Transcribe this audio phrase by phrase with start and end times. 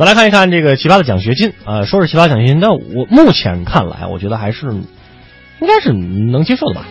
[0.00, 6.86] 再来看一看这个奇葩的奖学金啊、说是奇葩奖学金，但我目前看来，我觉得还是应该是能接受的吧。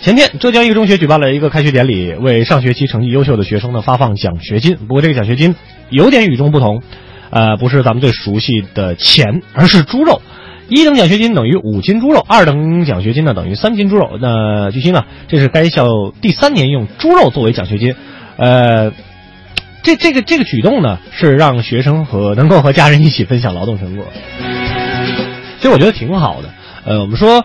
[0.00, 4.76] 前天，浙江一个中学举办了一个开学典礼，为上学期成绩优秀的学生呢发放奖学金。
[4.76, 5.56] 不过这个奖学金
[5.90, 6.80] 有点与众不同，
[7.30, 10.22] 呃，不是咱们最熟悉的钱，而是猪肉。
[10.68, 14.16] 一等奖学金等于五斤猪肉，二等奖学金呢等于三斤猪肉。
[14.20, 15.88] 那据悉呢，这是该校
[16.20, 17.96] 第三年用猪肉作为奖学金，
[18.36, 18.92] 呃，
[19.84, 24.06] 这这个这个举动呢，是让学生和能够和家人一起分享劳动成果。
[25.58, 26.48] 其实我觉得挺好的。
[26.86, 27.44] 呃，我们说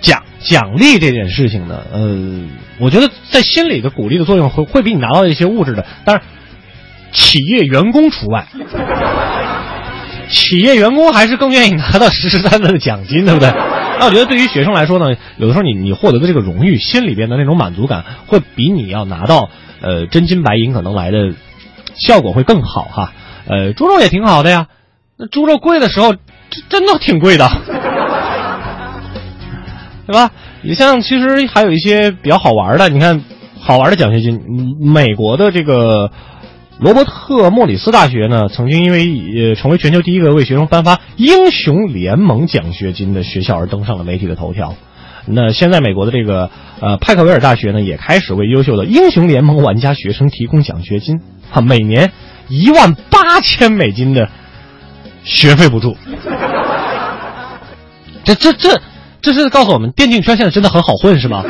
[0.00, 2.48] 奖奖励这件事情呢，呃，
[2.78, 6.24] 我觉得在心理的鼓励的作用会会比你拿到一些物质的，当然
[7.12, 8.46] 企业员工除外。
[10.28, 13.48] 企业员工还是更愿意拿到实实在在的奖金，对不对？
[13.98, 19.48] 那我觉得对于学生来说呢，有的时候你你获得的这个荣誉，心里边的那种满足感，会比你要拿到
[19.80, 21.32] 呃真金白银可能来的
[21.98, 23.12] 效果会更好哈。
[23.46, 24.66] 呃，猪肉也挺好的呀，
[25.16, 26.18] 那猪肉贵的时候，这
[26.68, 27.48] 真的挺贵的，
[30.06, 30.30] 对吧？
[30.62, 33.22] 你像其实还有一些比较好玩的，你看
[33.58, 34.40] 好玩的奖学金，
[34.80, 36.10] 美国的这个。
[36.78, 44.74] 罗伯特莫里斯大学呢，曾经因为呃成为全球第一个为学生颁发英雄联盟奖学金的学校而登上了媒体的头条。
[45.26, 52.12] 那现在美国的这个呃派克维尔大学呢，也开始为优秀的英雄联盟玩家学生提供奖学金，哈，每年
[52.48, 54.28] 一万八千美金的
[55.24, 55.96] 学费补助。
[58.24, 58.80] 这这这
[59.20, 61.42] 这是告诉我们，电竞圈现在真的很好混，是吗？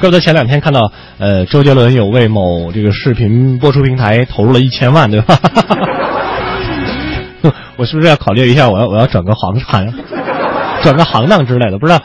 [0.00, 5.38] 怪不得前两天看到，呃，周杰伦有为某这个视频播出平台投入了一千万，对吧？
[7.76, 9.92] 我是不是要考虑一下，我要我要转个行行，
[10.82, 11.78] 转个行当之类的？
[11.78, 12.02] 不知道，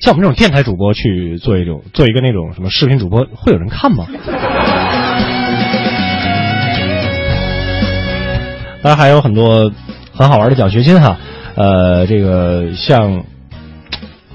[0.00, 4.06] 像我们这种电台主播去做一种做一个那种什么视频主播，会有人看吗？
[8.82, 9.72] 当然还有很多
[10.12, 11.18] 很好玩的奖学金哈，
[11.54, 13.24] 呃，这个像。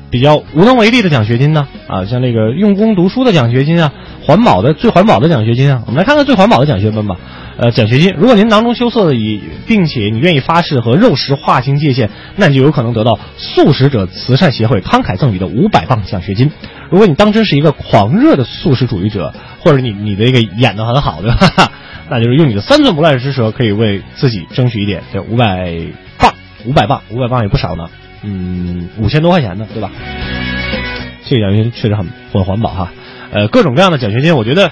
[0.09, 1.69] 比较无能为力的奖学金呢？
[1.87, 7.15] 啊，像那个用功读书的奖学金啊，环保的最环保的奖学金啊，我们来看看最环保的奖学金吧。
[7.57, 16.51] 呃，奖学金，如果您囊中羞涩的以，并且你愿意发誓和肉食划清界限，那你就有可能得到素食者慈善协会慷慨赠予的五百磅奖学金。
[16.89, 21.71] 如果你当真是一个狂热的素食主义者，或者你你的一个演的很好，对吧？
[22.09, 25.73] 那就是用你的三寸不烂之舌，可以为自己争取一点这五百
[26.17, 26.33] 磅，
[26.65, 27.85] 五百磅，五百磅也不少呢。
[28.23, 29.89] 嗯，五千多块钱呢，对吧？
[31.25, 32.91] 这个奖学金确实很很环保哈。
[33.31, 34.71] 呃，各种各样的奖学金，我觉得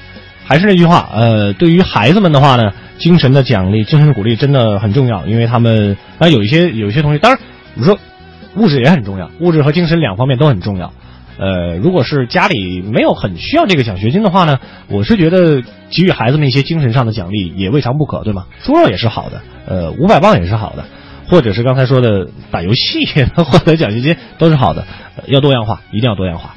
[0.50, 7.40] 还是那句话，呃，对于孩子们的话呢，精神的奖励、精神鼓励真的很重要，因为他们啊有一些有一些同学，当然
[7.76, 8.00] 我们说
[8.56, 10.92] 物质也很重要，物质和精神两方面都很重要。
[11.38, 15.62] 呃，如果是家里没有很需要这个奖学金的话呢，我是觉得
[15.92, 18.48] 给予孩子们一些精神上的奖励也未尝不可，对吗？
[18.64, 20.84] 猪肉也是好的，呃，五百磅也是好的。
[21.28, 23.06] 或者是刚才说的打游戏
[23.36, 24.88] 获得奖学金都是好的，
[25.28, 26.56] 要多样化，一定要多样化。